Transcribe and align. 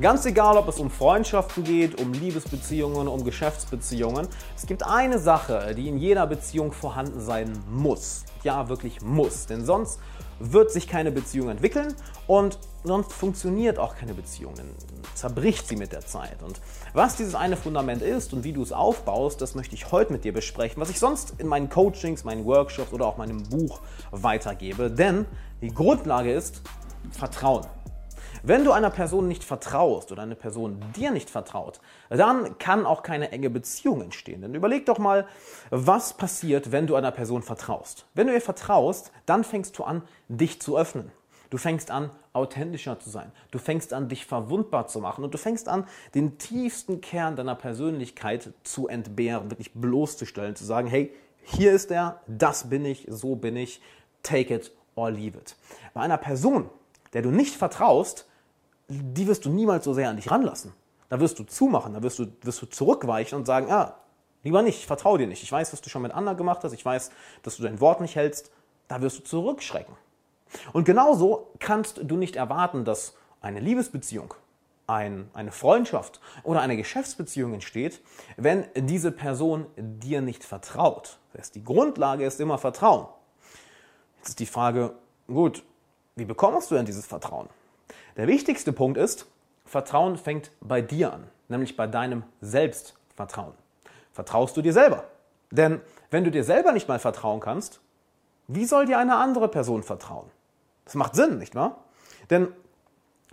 Ganz 0.00 0.24
egal, 0.24 0.56
ob 0.56 0.66
es 0.66 0.78
um 0.78 0.88
Freundschaften 0.88 1.62
geht, 1.62 2.00
um 2.00 2.14
Liebesbeziehungen, 2.14 3.06
um 3.06 3.22
Geschäftsbeziehungen. 3.22 4.28
Es 4.56 4.64
gibt 4.64 4.82
eine 4.82 5.18
Sache, 5.18 5.74
die 5.76 5.88
in 5.88 5.98
jeder 5.98 6.26
Beziehung 6.26 6.72
vorhanden 6.72 7.20
sein 7.20 7.52
muss. 7.70 8.24
Ja, 8.42 8.70
wirklich 8.70 9.02
muss. 9.02 9.44
Denn 9.44 9.66
sonst 9.66 9.98
wird 10.38 10.70
sich 10.70 10.88
keine 10.88 11.12
Beziehung 11.12 11.50
entwickeln 11.50 11.94
und 12.26 12.58
sonst 12.82 13.12
funktioniert 13.12 13.78
auch 13.78 13.94
keine 13.94 14.14
Beziehung. 14.14 14.54
Dann 14.54 14.70
zerbricht 15.14 15.68
sie 15.68 15.76
mit 15.76 15.92
der 15.92 16.06
Zeit. 16.06 16.42
Und 16.42 16.62
was 16.94 17.16
dieses 17.16 17.34
eine 17.34 17.58
Fundament 17.58 18.00
ist 18.00 18.32
und 18.32 18.42
wie 18.42 18.54
du 18.54 18.62
es 18.62 18.72
aufbaust, 18.72 19.42
das 19.42 19.54
möchte 19.54 19.74
ich 19.74 19.92
heute 19.92 20.14
mit 20.14 20.24
dir 20.24 20.32
besprechen, 20.32 20.80
was 20.80 20.88
ich 20.88 20.98
sonst 20.98 21.34
in 21.36 21.46
meinen 21.46 21.68
Coachings, 21.68 22.24
meinen 22.24 22.46
Workshops 22.46 22.94
oder 22.94 23.04
auch 23.04 23.18
meinem 23.18 23.42
Buch 23.42 23.80
weitergebe. 24.12 24.90
Denn 24.90 25.26
die 25.60 25.74
Grundlage 25.74 26.32
ist 26.32 26.62
Vertrauen. 27.10 27.66
Wenn 28.42 28.64
du 28.64 28.72
einer 28.72 28.90
Person 28.90 29.28
nicht 29.28 29.44
vertraust 29.44 30.12
oder 30.12 30.22
eine 30.22 30.34
Person 30.34 30.80
dir 30.96 31.10
nicht 31.10 31.28
vertraut, 31.28 31.80
dann 32.08 32.58
kann 32.58 32.86
auch 32.86 33.02
keine 33.02 33.32
enge 33.32 33.50
Beziehung 33.50 34.00
entstehen. 34.02 34.40
Denn 34.42 34.54
überleg 34.54 34.86
doch 34.86 34.98
mal, 34.98 35.26
was 35.70 36.14
passiert, 36.14 36.72
wenn 36.72 36.86
du 36.86 36.96
einer 36.96 37.10
Person 37.10 37.42
vertraust. 37.42 38.06
Wenn 38.14 38.26
du 38.26 38.32
ihr 38.32 38.40
vertraust, 38.40 39.12
dann 39.26 39.44
fängst 39.44 39.78
du 39.78 39.84
an, 39.84 40.02
dich 40.28 40.60
zu 40.60 40.78
öffnen. 40.78 41.12
Du 41.50 41.58
fängst 41.58 41.90
an, 41.90 42.10
authentischer 42.32 42.98
zu 43.00 43.10
sein. 43.10 43.32
Du 43.50 43.58
fängst 43.58 43.92
an, 43.92 44.08
dich 44.08 44.24
verwundbar 44.24 44.86
zu 44.86 45.00
machen. 45.00 45.24
Und 45.24 45.34
du 45.34 45.38
fängst 45.38 45.68
an, 45.68 45.86
den 46.14 46.38
tiefsten 46.38 47.00
Kern 47.00 47.36
deiner 47.36 47.56
Persönlichkeit 47.56 48.52
zu 48.62 48.88
entbehren, 48.88 49.50
wirklich 49.50 49.74
bloßzustellen, 49.74 50.54
zu 50.54 50.64
sagen, 50.64 50.86
hey, 50.86 51.12
hier 51.42 51.72
ist 51.72 51.90
er, 51.90 52.20
das 52.28 52.70
bin 52.70 52.84
ich, 52.84 53.06
so 53.10 53.34
bin 53.34 53.56
ich, 53.56 53.82
take 54.22 54.54
it 54.54 54.72
or 54.94 55.10
leave 55.10 55.36
it. 55.36 55.56
Bei 55.92 56.02
einer 56.02 56.18
Person, 56.18 56.70
der 57.12 57.22
du 57.22 57.30
nicht 57.30 57.56
vertraust, 57.56 58.29
die 58.90 59.26
wirst 59.26 59.44
du 59.44 59.50
niemals 59.50 59.84
so 59.84 59.94
sehr 59.94 60.10
an 60.10 60.16
dich 60.16 60.30
ranlassen. 60.30 60.72
Da 61.08 61.20
wirst 61.20 61.38
du 61.38 61.44
zumachen, 61.44 61.94
da 61.94 62.02
wirst 62.02 62.18
du, 62.18 62.26
wirst 62.42 62.60
du 62.62 62.66
zurückweichen 62.66 63.36
und 63.36 63.46
sagen, 63.46 63.70
ah, 63.70 63.96
lieber 64.42 64.62
nicht, 64.62 64.78
ich 64.78 64.86
vertraue 64.86 65.18
dir 65.18 65.26
nicht. 65.26 65.42
Ich 65.42 65.50
weiß, 65.50 65.72
was 65.72 65.80
du 65.80 65.88
schon 65.88 66.02
mit 66.02 66.12
anderen 66.12 66.36
gemacht 66.36 66.62
hast, 66.62 66.72
ich 66.72 66.84
weiß, 66.84 67.10
dass 67.42 67.56
du 67.56 67.62
dein 67.62 67.80
Wort 67.80 68.00
nicht 68.00 68.16
hältst. 68.16 68.50
Da 68.88 69.00
wirst 69.00 69.18
du 69.18 69.22
zurückschrecken. 69.22 69.94
Und 70.72 70.84
genauso 70.84 71.48
kannst 71.60 72.00
du 72.02 72.16
nicht 72.16 72.36
erwarten, 72.36 72.84
dass 72.84 73.14
eine 73.40 73.60
Liebesbeziehung, 73.60 74.34
ein, 74.88 75.30
eine 75.34 75.52
Freundschaft 75.52 76.20
oder 76.42 76.60
eine 76.60 76.76
Geschäftsbeziehung 76.76 77.54
entsteht, 77.54 78.00
wenn 78.36 78.66
diese 78.74 79.12
Person 79.12 79.66
dir 79.76 80.20
nicht 80.20 80.42
vertraut. 80.42 81.18
Das 81.32 81.42
heißt, 81.42 81.54
die 81.54 81.64
Grundlage 81.64 82.24
ist 82.24 82.40
immer 82.40 82.58
Vertrauen. 82.58 83.06
Jetzt 84.18 84.30
ist 84.30 84.40
die 84.40 84.46
Frage, 84.46 84.94
gut, 85.28 85.62
wie 86.16 86.24
bekommst 86.24 86.70
du 86.70 86.74
denn 86.74 86.86
dieses 86.86 87.06
Vertrauen? 87.06 87.48
Der 88.20 88.28
wichtigste 88.28 88.74
Punkt 88.74 88.98
ist, 88.98 89.24
Vertrauen 89.64 90.18
fängt 90.18 90.50
bei 90.60 90.82
dir 90.82 91.14
an, 91.14 91.24
nämlich 91.48 91.74
bei 91.78 91.86
deinem 91.86 92.22
Selbstvertrauen. 92.42 93.54
Vertraust 94.12 94.54
du 94.58 94.60
dir 94.60 94.74
selber? 94.74 95.04
Denn 95.50 95.80
wenn 96.10 96.24
du 96.24 96.30
dir 96.30 96.44
selber 96.44 96.72
nicht 96.72 96.86
mal 96.86 96.98
vertrauen 96.98 97.40
kannst, 97.40 97.80
wie 98.46 98.66
soll 98.66 98.84
dir 98.84 98.98
eine 98.98 99.16
andere 99.16 99.48
Person 99.48 99.82
vertrauen? 99.82 100.26
Das 100.84 100.96
macht 100.96 101.14
Sinn, 101.14 101.38
nicht 101.38 101.54
wahr? 101.54 101.84
Denn 102.28 102.48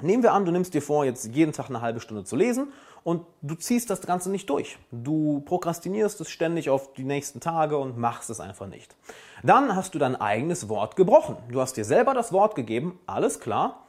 nehmen 0.02 0.24
wir 0.24 0.32
an, 0.32 0.46
du 0.46 0.54
nimmst 0.54 0.74
dir 0.74 0.82
vor, 0.82 1.04
jetzt 1.04 1.26
jeden 1.36 1.52
Tag 1.52 1.68
eine 1.68 1.82
halbe 1.82 2.00
Stunde 2.00 2.24
zu 2.24 2.38
lesen 2.38 2.72
und 3.04 3.26
du 3.42 3.56
ziehst 3.56 3.90
das 3.90 4.00
Ganze 4.00 4.32
nicht 4.32 4.50
durch. 4.50 4.80
Du 4.94 5.42
prokrastinierst 5.42 6.22
es 6.22 6.30
ständig 6.30 6.70
auf 6.70 6.94
die 6.94 7.04
nächsten 7.04 7.42
Tage 7.42 7.78
und 7.78 7.98
machst 7.98 8.30
es 8.30 8.40
einfach 8.40 8.68
nicht. 8.68 8.96
Dann 9.44 9.76
hast 9.76 9.96
du 9.96 10.00
dein 10.00 10.16
eigenes 10.16 10.70
Wort 10.70 10.96
gebrochen. 10.96 11.36
Du 11.52 11.60
hast 11.60 11.76
dir 11.76 11.84
selber 11.84 12.14
das 12.14 12.32
Wort 12.32 12.56
gegeben, 12.56 12.98
alles 13.06 13.42
klar, 13.42 13.84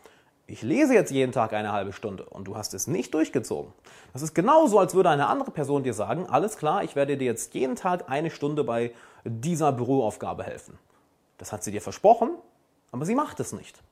ich 0.48 0.62
lese 0.62 0.94
jetzt 0.94 1.10
jeden 1.10 1.30
Tag 1.30 1.52
eine 1.52 1.72
halbe 1.72 1.92
Stunde 1.92 2.24
und 2.24 2.46
du 2.48 2.56
hast 2.56 2.72
es 2.72 2.86
nicht 2.86 3.12
durchgezogen. 3.12 3.70
Das 4.14 4.22
ist 4.22 4.34
genauso, 4.34 4.78
als 4.78 4.94
würde 4.94 5.10
eine 5.10 5.26
andere 5.26 5.50
Person 5.50 5.82
dir 5.82 5.92
sagen, 5.92 6.26
alles 6.26 6.56
klar, 6.56 6.82
ich 6.82 6.96
werde 6.96 7.18
dir 7.18 7.26
jetzt 7.26 7.52
jeden 7.52 7.76
Tag 7.76 8.08
eine 8.08 8.30
Stunde 8.30 8.64
bei 8.64 8.94
dieser 9.24 9.72
Büroaufgabe 9.72 10.42
helfen. 10.42 10.78
Das 11.36 11.52
hat 11.52 11.62
sie 11.62 11.70
dir 11.70 11.82
versprochen, 11.82 12.30
aber 12.92 13.04
sie 13.04 13.14
macht 13.14 13.40
es 13.40 13.52
nicht. 13.52 13.82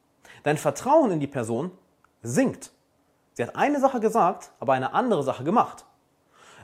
Dein 0.44 0.56
Vertrauen 0.56 1.10
in 1.10 1.20
die 1.20 1.26
Person 1.26 1.72
sinkt. 2.22 2.72
Sie 3.34 3.42
hat 3.42 3.54
eine 3.54 3.78
Sache 3.78 4.00
gesagt, 4.00 4.50
aber 4.58 4.72
eine 4.72 4.94
andere 4.94 5.22
Sache 5.22 5.44
gemacht. 5.44 5.84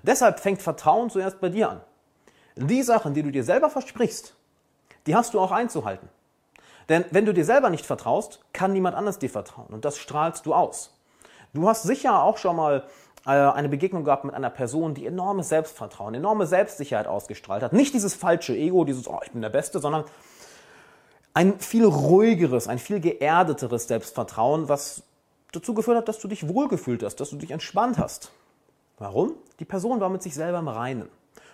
Deshalb 0.02 0.40
fängt 0.40 0.62
Vertrauen 0.62 1.10
zuerst 1.10 1.38
bei 1.38 1.50
dir 1.50 1.68
an. 1.68 1.80
Die 2.56 2.82
Sachen, 2.82 3.12
die 3.12 3.22
du 3.22 3.30
dir 3.30 3.44
selber 3.44 3.68
versprichst, 3.68 4.34
die 5.06 5.14
hast 5.14 5.34
du 5.34 5.40
auch 5.40 5.52
einzuhalten. 5.52 6.08
Denn 6.88 7.04
wenn 7.10 7.24
du 7.24 7.34
dir 7.34 7.44
selber 7.44 7.70
nicht 7.70 7.86
vertraust, 7.86 8.40
kann 8.52 8.72
niemand 8.72 8.96
anders 8.96 9.18
dir 9.18 9.30
vertrauen. 9.30 9.68
Und 9.68 9.84
das 9.84 9.98
strahlst 9.98 10.46
du 10.46 10.54
aus. 10.54 10.96
Du 11.54 11.68
hast 11.68 11.82
sicher 11.82 12.22
auch 12.22 12.38
schon 12.38 12.56
mal 12.56 12.84
äh, 13.26 13.30
eine 13.30 13.68
Begegnung 13.68 14.04
gehabt 14.04 14.24
mit 14.24 14.34
einer 14.34 14.50
Person, 14.50 14.94
die 14.94 15.06
enormes 15.06 15.48
Selbstvertrauen, 15.48 16.14
enorme 16.14 16.46
Selbstsicherheit 16.46 17.06
ausgestrahlt 17.06 17.62
hat. 17.62 17.72
Nicht 17.72 17.94
dieses 17.94 18.14
falsche 18.14 18.56
Ego, 18.56 18.84
dieses, 18.84 19.06
oh, 19.06 19.20
ich 19.24 19.30
bin 19.32 19.42
der 19.42 19.50
Beste, 19.50 19.78
sondern 19.78 20.04
ein 21.34 21.58
viel 21.60 21.84
ruhigeres, 21.84 22.68
ein 22.68 22.78
viel 22.78 23.00
geerdeteres 23.00 23.88
Selbstvertrauen, 23.88 24.68
was 24.68 25.02
dazu 25.52 25.74
geführt 25.74 25.98
hat, 25.98 26.08
dass 26.08 26.18
du 26.18 26.28
dich 26.28 26.48
wohlgefühlt 26.48 27.02
hast, 27.02 27.16
dass 27.16 27.30
du 27.30 27.36
dich 27.36 27.50
entspannt 27.50 27.98
hast. 27.98 28.32
Warum? 28.98 29.34
Die 29.58 29.64
Person 29.64 30.00
war 30.00 30.08
mit 30.08 30.22
sich 30.22 30.34
selber 30.34 30.58
im 30.58 30.68
Reinen. 30.68 31.08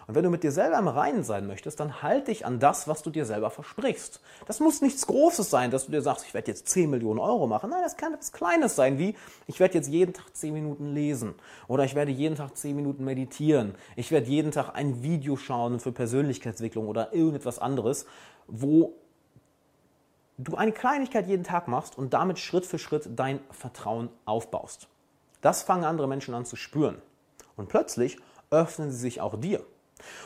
Und 0.09 0.15
wenn 0.15 0.25
du 0.25 0.31
mit 0.31 0.43
dir 0.43 0.53
selber 0.53 0.79
im 0.79 0.89
Reinen 0.89 1.23
sein 1.23 1.47
möchtest, 1.47 1.81
dann 1.81 2.03
halt 2.03 2.29
dich 2.29 2.47
an 2.47 2.59
das, 2.59 2.89
was 2.89 3.03
du 3.03 3.11
dir 3.11 3.27
selber 3.27 3.51
versprichst. 3.51 4.23
Das 4.47 4.59
muss 4.59 4.81
nichts 4.81 5.07
Großes 5.07 5.51
sein, 5.51 5.71
dass 5.71 5.85
du 5.85 5.93
dir 5.93 6.01
sagst, 6.01 6.25
ich 6.27 6.33
werde 6.33 6.51
jetzt 6.51 6.67
10 6.71 6.89
Millionen 6.89 7.21
Euro 7.21 7.47
machen. 7.47 7.69
Nein, 7.69 7.83
das 7.83 7.99
kann 7.99 8.15
etwas 8.15 8.33
Kleines 8.33 8.75
sein, 8.75 8.99
wie 8.99 9.15
ich 9.47 9.61
werde 9.61 9.75
jetzt 9.75 9.91
jeden 9.91 10.15
Tag 10.15 10.35
10 10.35 10.55
Minuten 10.55 10.95
lesen 10.95 11.35
oder 11.69 11.85
ich 11.85 11.95
werde 11.95 12.11
jeden 12.11 12.37
Tag 12.37 12.57
10 12.57 12.75
Minuten 12.75 13.05
meditieren. 13.05 13.75
Ich 13.97 14.11
werde 14.11 14.29
jeden 14.29 14.51
Tag 14.51 14.75
ein 14.75 15.03
Video 15.03 15.37
schauen 15.37 15.79
für 15.79 15.93
Persönlichkeitsentwicklung 15.93 16.89
oder 16.89 17.13
irgendetwas 17.13 17.59
anderes, 17.59 18.07
wo 18.47 18.95
du 20.39 20.57
eine 20.57 20.73
Kleinigkeit 20.73 21.27
jeden 21.27 21.45
Tag 21.45 21.69
machst 21.69 21.99
und 21.99 22.15
damit 22.15 22.39
Schritt 22.39 22.65
für 22.65 22.79
Schritt 22.79 23.11
dein 23.15 23.41
Vertrauen 23.51 24.09
aufbaust. 24.25 24.89
Das 25.43 25.63
fangen 25.63 25.85
andere 25.85 26.09
Menschen 26.09 26.33
an 26.33 26.47
zu 26.47 26.57
spüren. 26.57 27.03
Und 27.57 27.69
plötzlich 27.69 28.17
öffnen 28.51 28.91
sie 28.91 28.97
sich 28.97 29.21
auch 29.21 29.39
dir. 29.39 29.63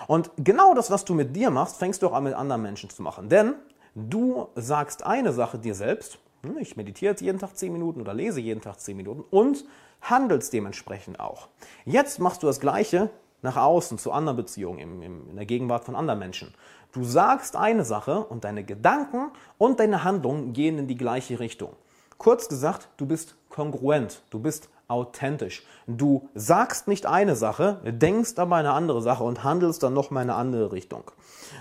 Und 0.06 0.30
genau 0.36 0.74
das, 0.74 0.90
was 0.90 1.04
du 1.04 1.14
mit 1.14 1.34
dir 1.34 1.50
machst, 1.50 1.76
fängst 1.76 2.02
du 2.02 2.08
auch 2.08 2.12
an 2.12 2.24
mit 2.24 2.34
anderen 2.34 2.62
Menschen 2.62 2.90
zu 2.90 3.02
machen. 3.02 3.28
Denn 3.28 3.54
du 3.94 4.48
sagst 4.54 5.04
eine 5.04 5.32
Sache 5.32 5.58
dir 5.58 5.74
selbst, 5.74 6.18
hm, 6.42 6.58
ich 6.58 6.76
meditiere 6.76 7.14
jeden 7.18 7.38
Tag 7.38 7.56
10 7.56 7.72
Minuten 7.72 8.00
oder 8.00 8.14
lese 8.14 8.40
jeden 8.40 8.60
Tag 8.60 8.80
10 8.80 8.96
Minuten 8.96 9.24
und 9.30 9.64
handelst 10.00 10.52
dementsprechend 10.52 11.20
auch. 11.20 11.48
Jetzt 11.84 12.18
machst 12.18 12.42
du 12.42 12.46
das 12.46 12.60
Gleiche 12.60 13.10
nach 13.42 13.56
außen 13.56 13.98
zu 13.98 14.12
anderen 14.12 14.36
Beziehungen, 14.36 15.02
in 15.02 15.36
der 15.36 15.46
Gegenwart 15.46 15.84
von 15.84 15.96
anderen 15.96 16.20
Menschen. 16.20 16.54
Du 16.92 17.04
sagst 17.04 17.56
eine 17.56 17.84
Sache 17.84 18.24
und 18.24 18.44
deine 18.44 18.64
Gedanken 18.64 19.30
und 19.58 19.80
deine 19.80 20.04
Handlungen 20.04 20.52
gehen 20.52 20.78
in 20.78 20.86
die 20.86 20.96
gleiche 20.96 21.40
Richtung. 21.40 21.72
Kurz 22.18 22.48
gesagt, 22.48 22.88
du 22.98 23.06
bist 23.06 23.34
kongruent, 23.52 24.22
du 24.30 24.40
bist 24.40 24.68
authentisch. 24.88 25.64
Du 25.86 26.28
sagst 26.34 26.88
nicht 26.88 27.06
eine 27.06 27.36
Sache, 27.36 27.80
denkst 27.84 28.38
aber 28.38 28.56
eine 28.56 28.72
andere 28.72 29.00
Sache 29.00 29.24
und 29.24 29.44
handelst 29.44 29.82
dann 29.82 29.94
nochmal 29.94 30.24
in 30.24 30.30
eine 30.30 30.38
andere 30.38 30.72
Richtung. 30.72 31.10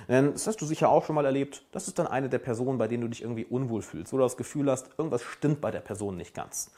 Denn 0.07 0.34
das 0.34 0.47
hast 0.47 0.62
du 0.62 0.66
sicher 0.66 0.90
auch 0.90 1.06
schon 1.06 1.16
mal 1.16 1.25
erlebt. 1.25 1.63
Das 1.72 1.88
ist 1.88 2.00
dann 2.00 2.07
eine 2.07 2.29
der 2.29 2.40
Personen, 2.40 2.78
bei 2.78 2.88
denen 2.88 3.02
du 3.02 3.07
dich 3.09 3.22
irgendwie 3.22 3.46
unwohl 3.46 3.81
fühlst, 3.81 4.12
wo 4.12 4.18
du 4.18 4.24
das 4.24 4.38
Gefühl 4.38 4.69
hast, 4.69 4.90
irgendwas 4.97 5.22
stimmt 5.22 5.62
bei 5.62 5.72
der 5.72 5.79
Person 5.79 6.18
nicht 6.18 6.34
ganz. 6.34 6.72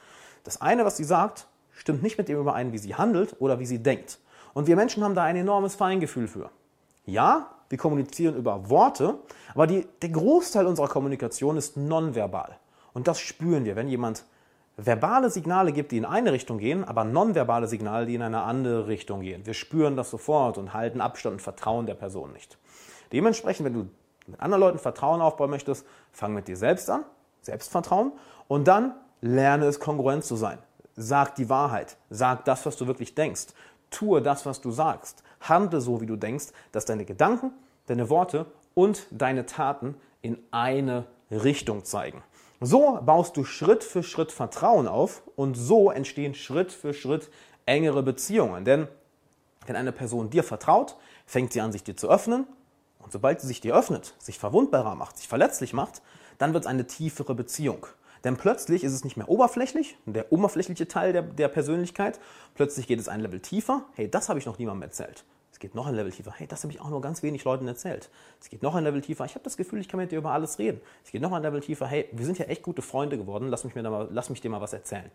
Das 0.43 0.61
eine, 0.61 0.85
was 0.85 0.97
sie 0.97 1.03
sagt, 1.03 1.47
stimmt 1.71 2.03
nicht 2.03 2.17
mit 2.17 2.27
dem 2.27 2.39
überein, 2.39 2.73
wie 2.73 2.77
sie 2.77 2.95
handelt 2.95 3.35
oder 3.39 3.59
wie 3.59 3.65
sie 3.65 3.79
denkt. 3.79 4.19
Und 4.53 4.67
wir 4.67 4.75
Menschen 4.75 5.03
haben 5.03 5.15
da 5.15 5.23
ein 5.23 5.35
enormes 5.35 5.75
Feingefühl 5.75 6.27
für. 6.27 6.49
Ja, 7.05 7.49
wir 7.69 7.77
kommunizieren 7.77 8.35
über 8.35 8.69
Worte, 8.69 9.17
aber 9.53 9.65
die, 9.65 9.87
der 10.01 10.09
Großteil 10.09 10.67
unserer 10.67 10.87
Kommunikation 10.87 11.57
ist 11.57 11.77
nonverbal. 11.77 12.57
Und 12.93 13.07
das 13.07 13.19
spüren 13.19 13.65
wir, 13.65 13.75
wenn 13.75 13.87
jemand 13.87 14.25
verbale 14.77 15.29
Signale 15.29 15.71
gibt, 15.71 15.91
die 15.91 15.97
in 15.97 16.05
eine 16.05 16.31
Richtung 16.31 16.57
gehen, 16.57 16.83
aber 16.83 17.03
nonverbale 17.03 17.67
Signale, 17.67 18.05
die 18.05 18.15
in 18.15 18.21
eine 18.21 18.41
andere 18.41 18.87
Richtung 18.87 19.21
gehen. 19.21 19.45
Wir 19.45 19.53
spüren 19.53 19.95
das 19.95 20.09
sofort 20.09 20.57
und 20.57 20.73
halten 20.73 21.01
Abstand 21.01 21.33
und 21.33 21.41
vertrauen 21.41 21.85
der 21.85 21.93
Person 21.93 22.31
nicht. 22.33 22.57
Dementsprechend, 23.11 23.65
wenn 23.65 23.73
du 23.73 23.89
mit 24.25 24.39
anderen 24.39 24.61
Leuten 24.61 24.79
Vertrauen 24.79 25.21
aufbauen 25.21 25.49
möchtest, 25.49 25.85
fang 26.11 26.33
mit 26.33 26.47
dir 26.47 26.57
selbst 26.57 26.89
an, 26.89 27.03
Selbstvertrauen, 27.41 28.13
und 28.47 28.67
dann 28.67 28.93
lerne 29.21 29.65
es 29.65 29.79
kongruent 29.79 30.23
zu 30.23 30.35
sein. 30.35 30.57
Sag 30.95 31.35
die 31.35 31.49
Wahrheit, 31.49 31.97
sag 32.09 32.45
das, 32.45 32.65
was 32.65 32.77
du 32.77 32.87
wirklich 32.87 33.15
denkst, 33.15 33.47
tue 33.89 34.21
das, 34.21 34.45
was 34.45 34.61
du 34.61 34.71
sagst, 34.71 35.23
handle 35.41 35.81
so, 35.81 36.01
wie 36.01 36.05
du 36.05 36.15
denkst, 36.15 36.47
dass 36.71 36.85
deine 36.85 37.05
Gedanken, 37.05 37.51
deine 37.87 38.09
Worte 38.09 38.45
und 38.73 39.07
deine 39.11 39.45
Taten 39.45 39.95
in 40.21 40.37
eine 40.51 41.05
Richtung 41.29 41.83
zeigen. 41.83 42.23
So 42.65 42.97
baust 43.05 43.35
du 43.35 43.43
Schritt 43.43 43.83
für 43.83 44.03
Schritt 44.03 44.31
Vertrauen 44.31 44.87
auf 44.87 45.23
und 45.35 45.55
so 45.55 45.91
entstehen 45.91 46.33
Schritt 46.33 46.71
für 46.71 46.93
Schritt 46.93 47.29
engere 47.65 48.03
Beziehungen. 48.03 48.63
Denn 48.63 48.87
wenn 49.65 49.75
eine 49.75 49.91
Person 49.91 50.29
dir 50.29 50.45
vertraut, 50.45 50.95
fängt 51.25 51.51
sie 51.51 51.59
an, 51.59 51.73
sich 51.73 51.83
dir 51.83 51.97
zu 51.97 52.09
öffnen. 52.09 52.47
Und 52.99 53.11
sobald 53.11 53.41
sie 53.41 53.47
sich 53.47 53.59
dir 53.59 53.75
öffnet, 53.75 54.15
sich 54.17 54.39
verwundbarer 54.39 54.95
macht, 54.95 55.17
sich 55.17 55.27
verletzlich 55.27 55.73
macht, 55.73 56.01
dann 56.37 56.53
wird 56.53 56.63
es 56.63 56.69
eine 56.69 56.87
tiefere 56.87 57.35
Beziehung. 57.35 57.85
Denn 58.23 58.37
plötzlich 58.37 58.85
ist 58.85 58.93
es 58.93 59.03
nicht 59.03 59.17
mehr 59.17 59.27
oberflächlich, 59.27 59.97
der 60.05 60.31
oberflächliche 60.31 60.87
Teil 60.87 61.11
der, 61.11 61.23
der 61.23 61.49
Persönlichkeit. 61.49 62.21
Plötzlich 62.55 62.87
geht 62.87 62.97
es 62.97 63.09
ein 63.09 63.19
Level 63.19 63.41
tiefer. 63.41 63.83
Hey, 63.95 64.09
das 64.09 64.29
habe 64.29 64.39
ich 64.39 64.45
noch 64.45 64.57
niemandem 64.57 64.83
erzählt. 64.83 65.25
Es 65.63 65.69
geht 65.69 65.75
noch 65.75 65.87
ein 65.87 65.95
Level 65.95 66.11
tiefer. 66.11 66.33
Hey, 66.35 66.45
das 66.45 66.61
habe 66.63 66.73
ich 66.73 66.81
auch 66.81 66.89
nur 66.89 66.99
ganz 66.99 67.23
wenig 67.23 67.45
Leuten 67.45 67.65
erzählt. 67.69 68.09
Es 68.41 68.49
geht 68.49 68.61
noch 68.61 68.75
ein 68.75 68.83
Level 68.83 68.99
tiefer. 68.99 69.23
Ich 69.23 69.33
habe 69.33 69.45
das 69.45 69.55
Gefühl, 69.55 69.79
ich 69.79 69.87
kann 69.87 69.97
mit 69.97 70.11
dir 70.11 70.17
über 70.17 70.31
alles 70.31 70.59
reden. 70.59 70.81
Es 71.05 71.11
geht 71.13 71.21
noch 71.21 71.31
ein 71.31 71.41
Level 71.41 71.61
tiefer. 71.61 71.87
Hey, 71.87 72.09
wir 72.11 72.25
sind 72.25 72.37
ja 72.37 72.47
echt 72.47 72.63
gute 72.63 72.81
Freunde 72.81 73.17
geworden. 73.17 73.47
Lass 73.47 73.63
mich, 73.63 73.73
mir 73.73 73.81
da 73.81 73.89
mal, 73.89 74.09
lass 74.11 74.29
mich 74.29 74.41
dir 74.41 74.49
mal 74.49 74.59
was 74.59 74.73
erzählen. 74.73 75.09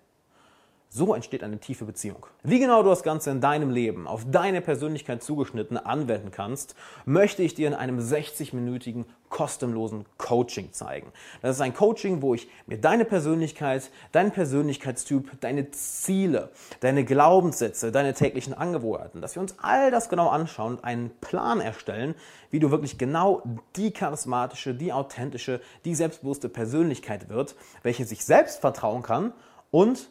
So 0.91 1.15
entsteht 1.15 1.43
eine 1.43 1.59
tiefe 1.59 1.85
Beziehung. 1.85 2.25
Wie 2.43 2.59
genau 2.59 2.83
du 2.83 2.89
das 2.89 3.03
Ganze 3.03 3.31
in 3.31 3.43
deinem 3.43 3.69
Leben 3.69 4.07
auf 4.07 4.25
deine 4.31 4.63
Persönlichkeit 4.63 5.23
zugeschnitten 5.23 5.77
anwenden 5.77 6.31
kannst, 6.31 6.75
möchte 7.05 7.43
ich 7.43 7.55
dir 7.55 7.69
in 7.69 7.75
einem 7.75 7.99
60-minütigen 7.99 9.05
kostenlosen 9.29 10.07
Coaching 10.17 10.73
zeigen. 10.73 11.13
Das 11.43 11.57
ist 11.57 11.61
ein 11.61 11.75
Coaching, 11.75 12.23
wo 12.23 12.33
ich 12.33 12.49
mir 12.67 12.79
deine 12.79 13.05
Persönlichkeit, 13.05 13.91
deinen 14.13 14.31
Persönlichkeitstyp, 14.31 15.39
deine 15.43 15.71
Ziele, 15.73 16.49
deine 16.81 17.05
Glaubenssätze, 17.05 17.93
deine 17.93 18.15
täglichen 18.15 18.55
Angewohnheiten, 18.55 19.21
dass 19.21 19.35
wir 19.35 19.43
uns 19.43 19.57
all 19.61 19.91
das 19.91 20.09
genau 20.09 20.29
anschauen 20.29 20.77
und 20.77 20.85
einen 20.85 21.11
Plan 21.21 21.61
erstellen, 21.61 22.15
wie 22.51 22.61
du 22.61 22.71
wirklich 22.71 22.97
genau 22.97 23.43
die 23.77 23.91
charismatische, 23.91 24.75
die 24.75 24.95
authentische, 24.95 25.61
die 25.85 25.95
selbstbewusste 25.95 26.49
Persönlichkeit 26.49 27.29
wird, 27.29 27.57
welche 27.83 28.07
sich 28.07 28.25
selbst 28.25 28.61
vertrauen 28.61 29.03
kann 29.03 29.35
und 29.71 30.09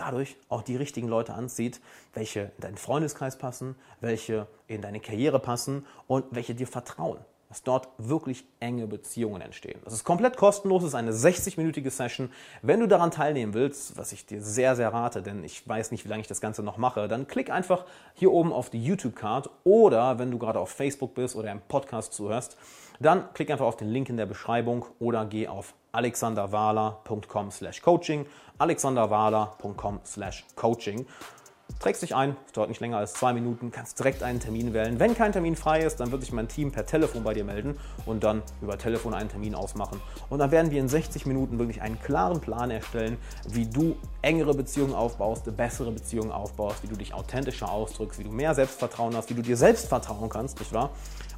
dadurch 0.00 0.36
auch 0.48 0.62
die 0.62 0.76
richtigen 0.76 1.08
Leute 1.08 1.34
anzieht, 1.34 1.80
welche 2.14 2.52
in 2.56 2.60
deinen 2.60 2.78
Freundeskreis 2.78 3.36
passen, 3.36 3.76
welche 4.00 4.46
in 4.66 4.80
deine 4.80 5.00
Karriere 5.00 5.38
passen 5.38 5.86
und 6.06 6.24
welche 6.30 6.54
dir 6.54 6.66
vertrauen. 6.66 7.18
Dass 7.50 7.62
dort 7.62 7.88
wirklich 7.98 8.44
enge 8.60 8.86
Beziehungen 8.86 9.42
entstehen. 9.42 9.80
Das 9.84 9.92
ist 9.92 10.04
komplett 10.04 10.36
kostenlos, 10.36 10.84
es 10.84 10.90
ist 10.90 10.94
eine 10.94 11.10
60-minütige 11.10 11.90
Session. 11.90 12.30
Wenn 12.62 12.80
du 12.80 12.86
daran 12.86 13.10
teilnehmen 13.10 13.54
willst, 13.54 13.98
was 13.98 14.12
ich 14.12 14.24
dir 14.24 14.40
sehr, 14.40 14.76
sehr 14.76 14.94
rate, 14.94 15.20
denn 15.20 15.44
ich 15.44 15.68
weiß 15.68 15.90
nicht, 15.90 16.04
wie 16.04 16.08
lange 16.08 16.20
ich 16.20 16.28
das 16.28 16.40
Ganze 16.40 16.62
noch 16.62 16.78
mache, 16.78 17.08
dann 17.08 17.26
klick 17.26 17.50
einfach 17.50 17.84
hier 18.14 18.30
oben 18.30 18.52
auf 18.52 18.70
die 18.70 18.82
YouTube-Card 18.82 19.50
oder 19.64 20.18
wenn 20.20 20.30
du 20.30 20.38
gerade 20.38 20.60
auf 20.60 20.70
Facebook 20.70 21.14
bist 21.14 21.34
oder 21.34 21.50
im 21.50 21.60
Podcast 21.60 22.12
zuhörst, 22.12 22.56
dann 23.00 23.24
klick 23.34 23.50
einfach 23.50 23.66
auf 23.66 23.76
den 23.76 23.88
Link 23.88 24.08
in 24.08 24.16
der 24.16 24.26
Beschreibung 24.26 24.86
oder 25.00 25.26
geh 25.26 25.48
auf 25.48 25.74
alexanderwahler.com 25.92 27.50
slash 27.50 27.82
coaching, 27.82 28.26
alexanderwahler.com 28.58 30.00
slash 30.04 30.44
coaching. 30.54 31.06
Trägst 31.78 32.02
dich 32.02 32.14
ein, 32.14 32.36
es 32.46 32.52
dauert 32.52 32.68
nicht 32.68 32.80
länger 32.80 32.98
als 32.98 33.14
zwei 33.14 33.32
Minuten, 33.32 33.70
kannst 33.70 33.98
direkt 33.98 34.22
einen 34.22 34.40
Termin 34.40 34.74
wählen. 34.74 34.98
Wenn 34.98 35.14
kein 35.14 35.32
Termin 35.32 35.56
frei 35.56 35.80
ist, 35.80 36.00
dann 36.00 36.10
wird 36.10 36.22
sich 36.22 36.32
mein 36.32 36.48
Team 36.48 36.72
per 36.72 36.84
Telefon 36.84 37.22
bei 37.22 37.32
dir 37.32 37.44
melden 37.44 37.78
und 38.06 38.24
dann 38.24 38.42
über 38.60 38.76
Telefon 38.76 39.14
einen 39.14 39.28
Termin 39.28 39.54
ausmachen. 39.54 40.00
Und 40.28 40.40
dann 40.40 40.50
werden 40.50 40.70
wir 40.70 40.80
in 40.80 40.88
60 40.88 41.26
Minuten 41.26 41.58
wirklich 41.58 41.80
einen 41.80 42.00
klaren 42.00 42.40
Plan 42.40 42.70
erstellen, 42.70 43.16
wie 43.48 43.66
du 43.66 43.96
engere 44.22 44.54
Beziehungen 44.54 44.94
aufbaust, 44.94 45.56
bessere 45.56 45.92
Beziehungen 45.92 46.32
aufbaust, 46.32 46.82
wie 46.82 46.88
du 46.88 46.96
dich 46.96 47.14
authentischer 47.14 47.70
ausdrückst, 47.70 48.18
wie 48.18 48.24
du 48.24 48.30
mehr 48.30 48.54
Selbstvertrauen 48.54 49.16
hast, 49.16 49.30
wie 49.30 49.34
du 49.34 49.42
dir 49.42 49.56
selbst 49.56 49.88
vertrauen 49.88 50.28
kannst, 50.28 50.58
nicht 50.58 50.72
wahr? 50.72 50.90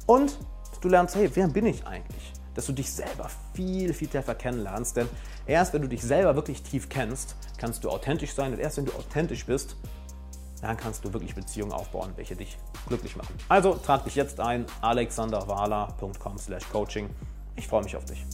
Und 0.05 0.37
du 0.81 0.89
lernst, 0.89 1.15
hey, 1.15 1.29
wer 1.33 1.47
bin 1.47 1.65
ich 1.65 1.85
eigentlich? 1.87 2.33
Dass 2.53 2.65
du 2.65 2.73
dich 2.73 2.91
selber 2.91 3.29
viel, 3.53 3.93
viel 3.93 4.07
tiefer 4.07 4.35
kennenlernst. 4.35 4.97
Denn 4.97 5.07
erst 5.47 5.73
wenn 5.73 5.81
du 5.81 5.87
dich 5.87 6.03
selber 6.03 6.35
wirklich 6.35 6.61
tief 6.61 6.89
kennst, 6.89 7.35
kannst 7.57 7.83
du 7.83 7.89
authentisch 7.89 8.33
sein. 8.33 8.53
Und 8.53 8.59
erst 8.59 8.77
wenn 8.77 8.85
du 8.85 8.91
authentisch 8.93 9.45
bist, 9.45 9.75
dann 10.63 10.77
kannst 10.77 11.03
du 11.03 11.13
wirklich 11.13 11.35
Beziehungen 11.35 11.73
aufbauen, 11.73 12.13
welche 12.15 12.35
dich 12.35 12.57
glücklich 12.87 13.15
machen. 13.15 13.35
Also 13.49 13.73
trag 13.73 14.05
dich 14.05 14.15
jetzt 14.15 14.39
ein, 14.39 14.65
alexanderwala.com 14.81 16.37
slash 16.37 16.63
coaching. 16.71 17.09
Ich 17.55 17.67
freue 17.67 17.83
mich 17.83 17.95
auf 17.95 18.05
dich. 18.05 18.25